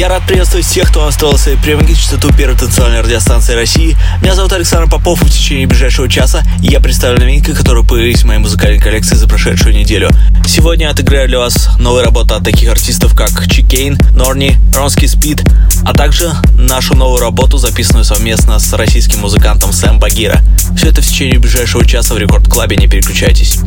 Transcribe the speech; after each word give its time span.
Я 0.00 0.08
рад 0.08 0.22
приветствовать 0.26 0.64
всех, 0.64 0.88
кто 0.88 1.04
настроил 1.04 1.36
свои 1.36 1.56
приемники 1.56 1.92
частоту 1.92 2.32
первой 2.32 2.56
танцевальной 2.56 3.02
радиостанции 3.02 3.52
России. 3.52 3.98
Меня 4.22 4.34
зовут 4.34 4.50
Александр 4.54 4.90
Попов, 4.90 5.20
и 5.20 5.26
в 5.26 5.30
течение 5.30 5.66
ближайшего 5.66 6.08
часа 6.08 6.42
я 6.60 6.80
представлю 6.80 7.20
новинки, 7.20 7.52
которые 7.52 7.84
появились 7.84 8.22
в 8.22 8.24
моей 8.24 8.38
музыкальной 8.38 8.80
коллекции 8.80 9.14
за 9.14 9.28
прошедшую 9.28 9.74
неделю. 9.76 10.08
Сегодня 10.46 10.88
отыграю 10.88 11.28
для 11.28 11.38
вас 11.40 11.68
новые 11.78 12.02
работы 12.02 12.32
от 12.32 12.42
таких 12.42 12.70
артистов, 12.70 13.14
как 13.14 13.46
Чикейн, 13.46 13.98
Норни, 14.14 14.58
Ронский 14.74 15.06
Спид, 15.06 15.44
а 15.84 15.92
также 15.92 16.32
нашу 16.54 16.96
новую 16.96 17.20
работу, 17.20 17.58
записанную 17.58 18.06
совместно 18.06 18.58
с 18.58 18.72
российским 18.72 19.18
музыкантом 19.18 19.70
Сэм 19.70 19.98
Багира. 19.98 20.40
Все 20.78 20.88
это 20.88 21.02
в 21.02 21.06
течение 21.06 21.38
ближайшего 21.38 21.84
часа 21.84 22.14
в 22.14 22.18
Рекорд 22.18 22.48
Клабе, 22.48 22.78
не 22.78 22.88
переключайтесь. 22.88 23.58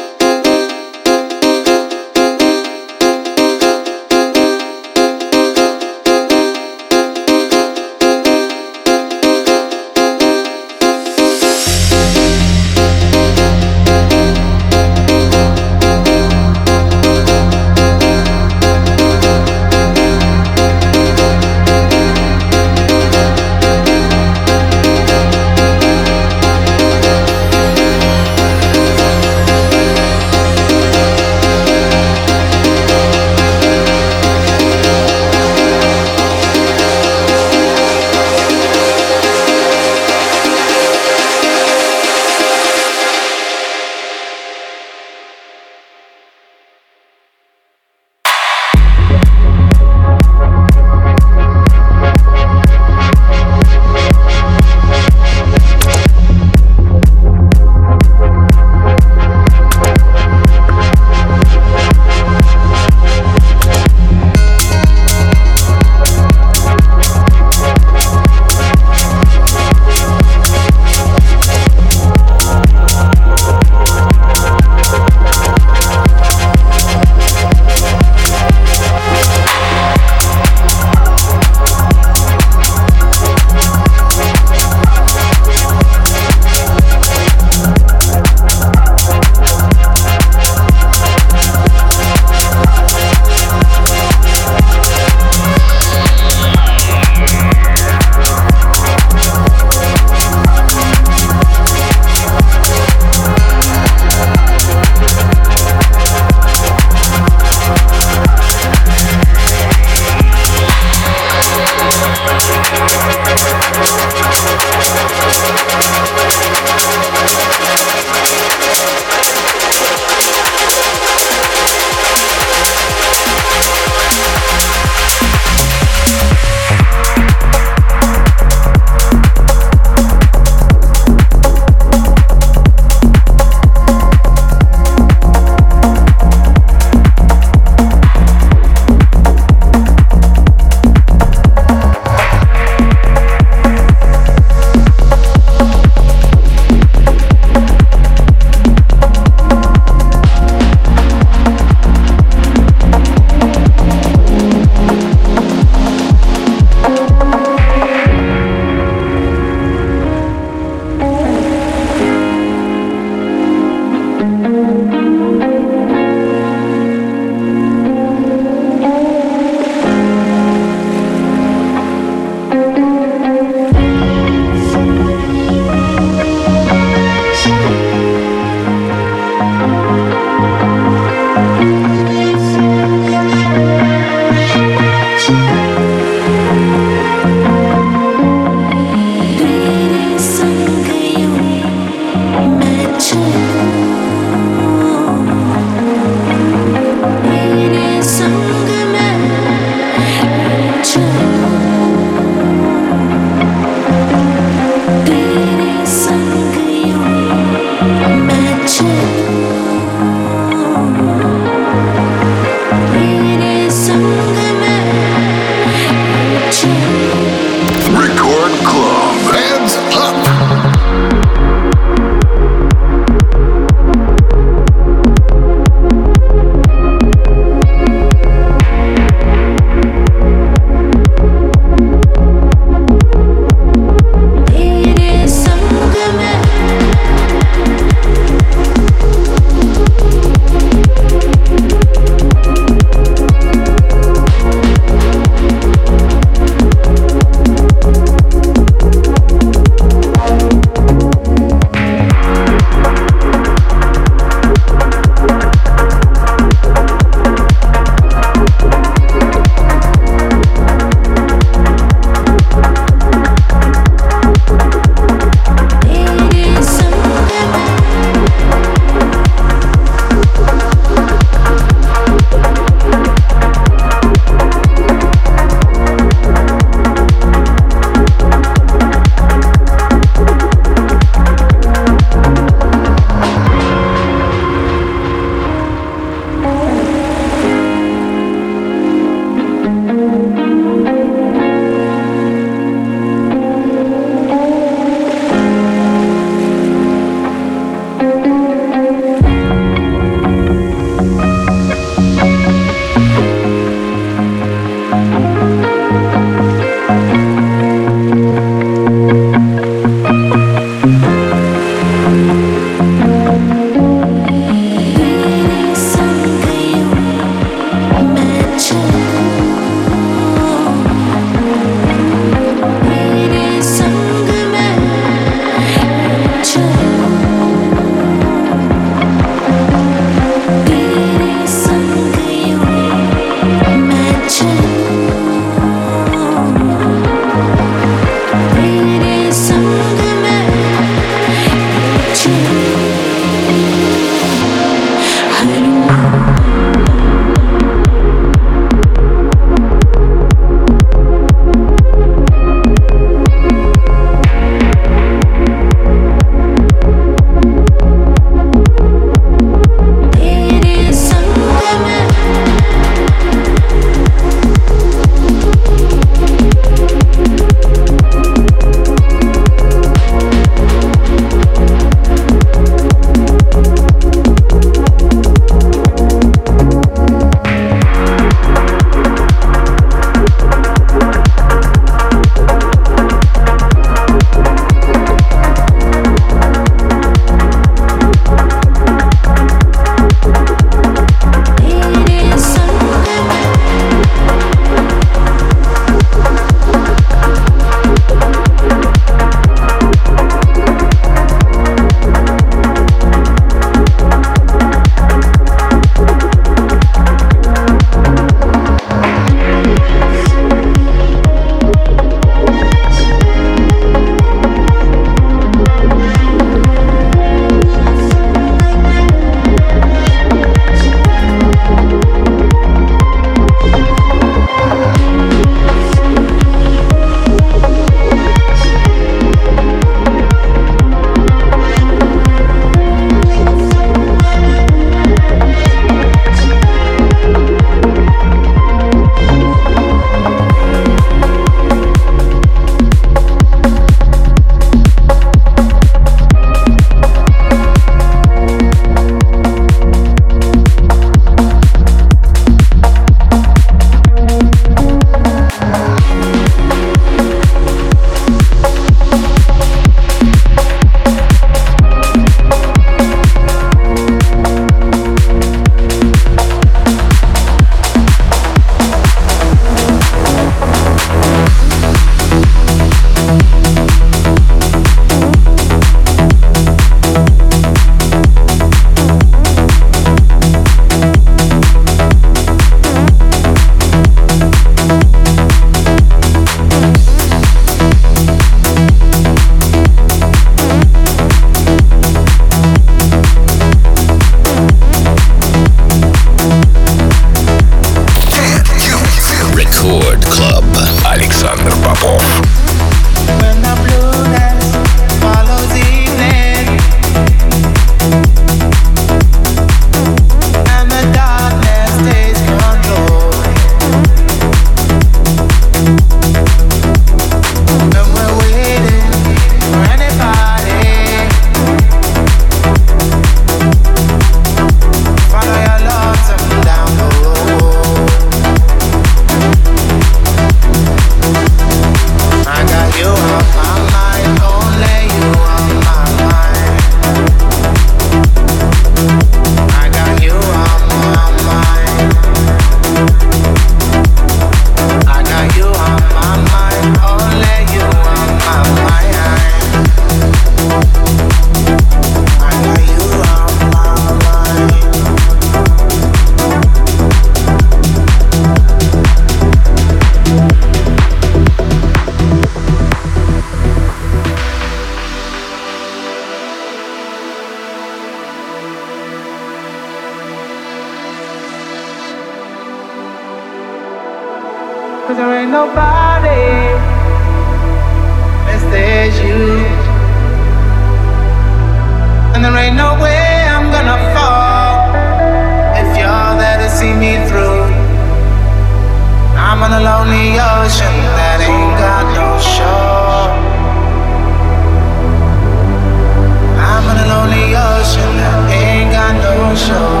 I'm 596.59 596.85
in 596.85 596.97
a 596.97 597.07
lonely 597.07 597.55
ocean 597.55 598.11
that 598.17 598.51
ain't 598.51 598.91
got 598.91 599.13
no 599.15 599.55
shore. 599.55 600.00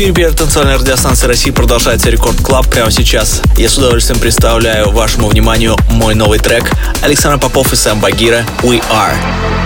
Эфире 0.00 0.14
первой 0.14 0.34
танцевальной 0.34 0.76
радиостанции 0.76 1.26
России 1.26 1.50
продолжается 1.50 2.08
Record 2.08 2.40
Club 2.40 2.66
прямо 2.70 2.90
сейчас. 2.90 3.42
Я 3.58 3.68
с 3.68 3.76
удовольствием 3.76 4.18
представляю 4.18 4.90
вашему 4.92 5.28
вниманию 5.28 5.76
мой 5.90 6.14
новый 6.14 6.38
трек 6.38 6.72
Александр 7.02 7.38
Попов 7.38 7.74
и 7.74 7.76
Сэм 7.76 8.00
Багира 8.00 8.46
«We 8.62 8.82
Are». 8.90 9.59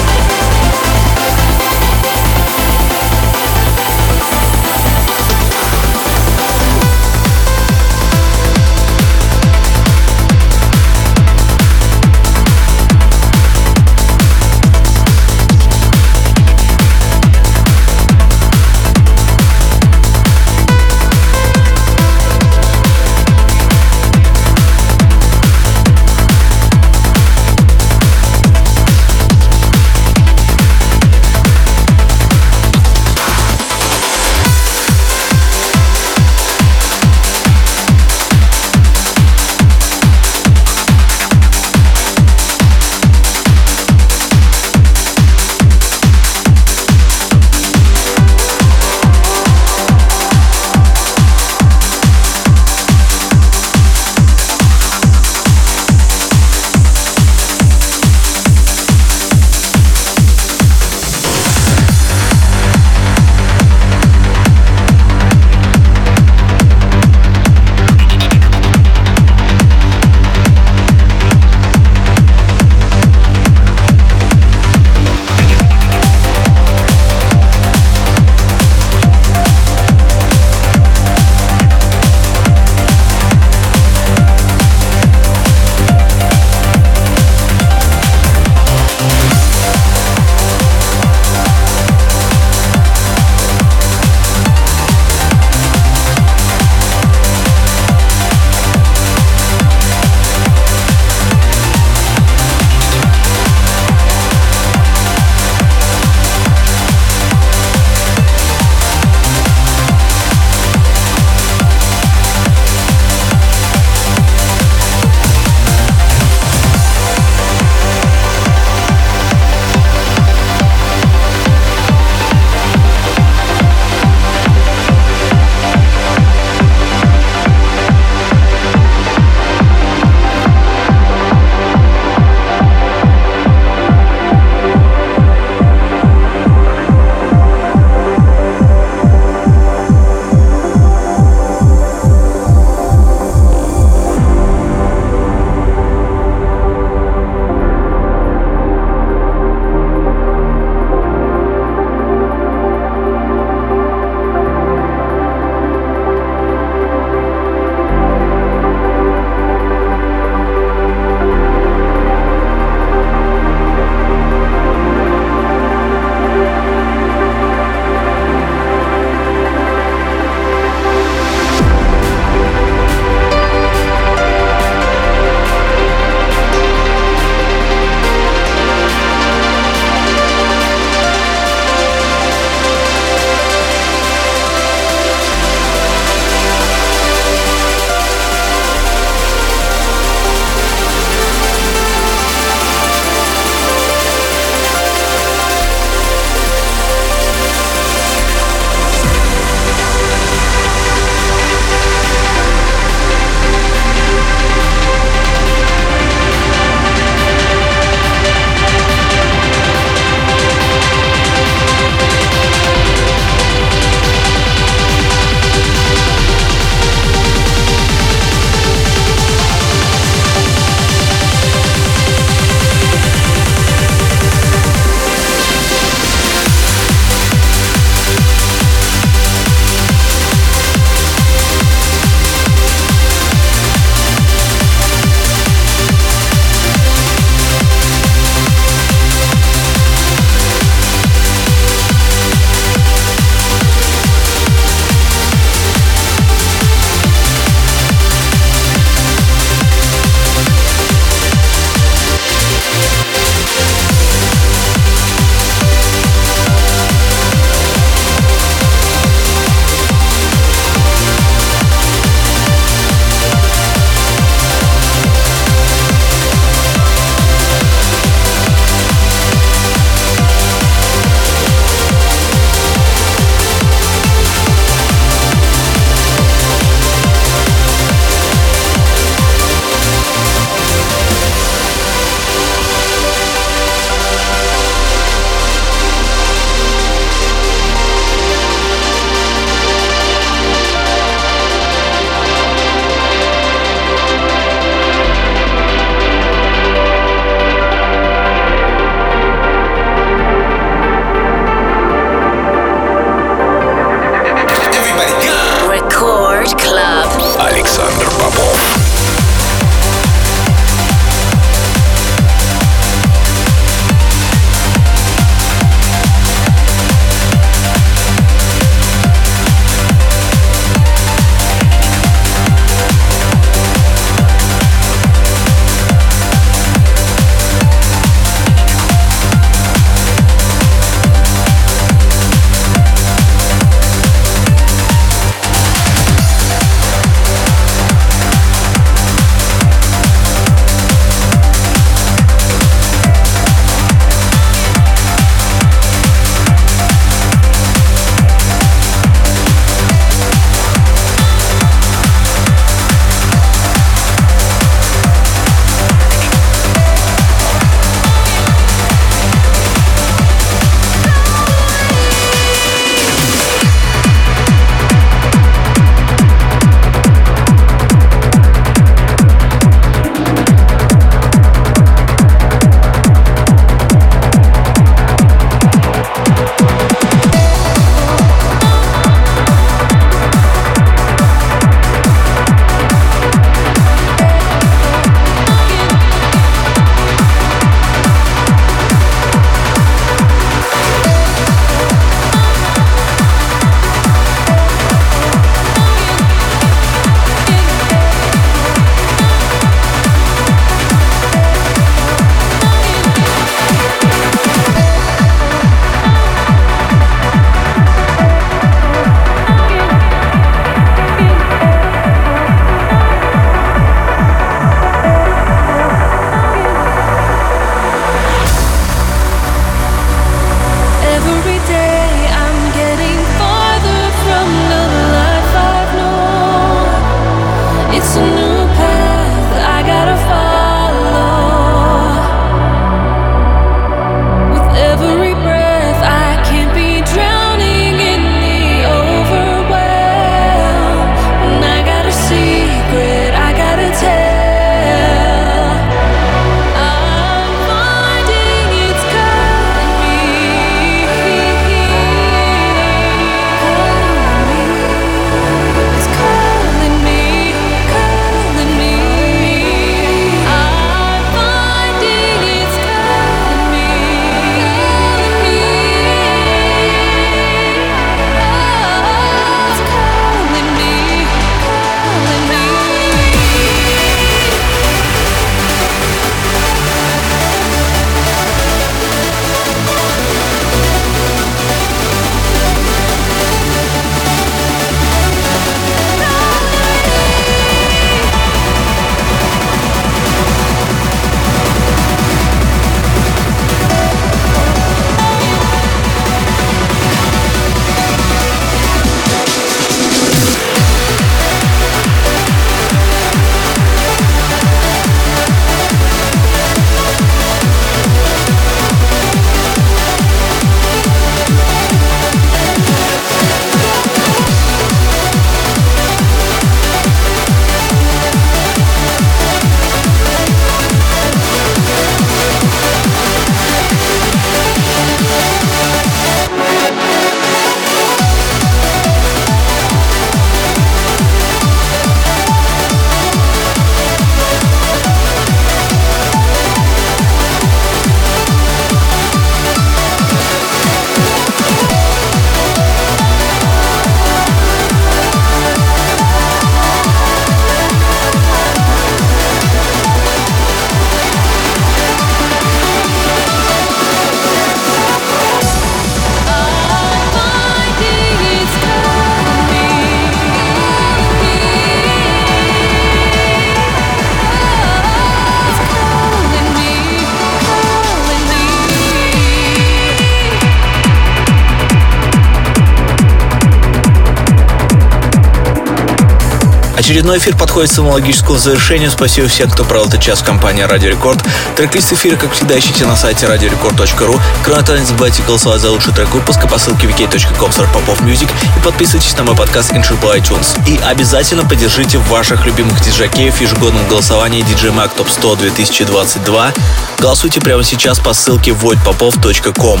Очередной 577.30 577.52
эфир 577.52 577.56
подходит 577.60 577.90
к 577.92 577.94
самому 577.94 578.14
логическому 578.14 578.58
завершению. 578.58 579.08
Спасибо 579.08 579.46
всем, 579.46 579.70
кто 579.70 579.84
провел 579.84 580.06
этот 580.06 580.20
час 580.20 580.40
в 580.40 580.44
компании 580.44 580.82
Радио 580.82 581.10
Рекорд. 581.10 581.40
Трек-лист 581.76 582.12
эфира, 582.12 582.34
как 582.34 582.50
всегда, 582.50 582.76
ищите 582.76 583.06
на 583.06 583.14
сайте 583.14 583.46
radiorecord.ru. 583.46 584.40
Кроме 584.64 584.82
того, 584.82 584.98
не 584.98 585.04
забывайте 585.04 585.44
голосовать 585.44 585.80
за 585.80 585.92
лучший 585.92 586.12
трек 586.12 586.28
выпуска 586.30 586.66
по 586.66 586.76
ссылке 586.76 587.06
wiki.com 587.06 587.70
popofmusic 587.70 588.50
и 588.76 588.80
подписывайтесь 588.82 589.36
на 589.36 589.44
мой 589.44 589.54
подкаст 589.54 589.92
in 589.92 590.02
iTunes. 590.02 590.76
И 590.88 590.98
обязательно 591.04 591.64
поддержите 591.64 592.18
ваших 592.18 592.66
любимых 592.66 593.00
диджакеев 593.00 593.54
в 593.54 593.60
ежегодном 593.60 594.08
голосовании 594.08 594.64
DJ 594.64 594.92
Mag 594.92 595.12
Top 595.16 595.30
100 595.30 595.54
2022. 595.54 596.72
Голосуйте 597.20 597.60
прямо 597.60 597.84
сейчас 597.84 598.18
по 598.18 598.32
ссылке 598.32 598.72
voidpopov.com. 598.72 600.00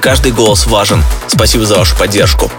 Каждый 0.00 0.32
голос 0.32 0.66
важен. 0.66 1.04
Спасибо 1.28 1.66
за 1.66 1.76
вашу 1.76 1.94
поддержку. 1.96 2.50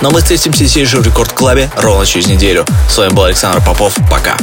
Но 0.00 0.10
мы 0.10 0.20
встретимся 0.20 0.64
здесь 0.64 0.88
же 0.88 0.98
в 0.98 1.06
Рекорд 1.06 1.32
Клабе 1.32 1.70
ровно 1.76 2.06
через 2.06 2.26
неделю. 2.26 2.64
С 2.88 2.98
вами 2.98 3.12
был 3.12 3.24
Александр 3.24 3.64
Попов. 3.64 3.96
Пока. 4.10 4.36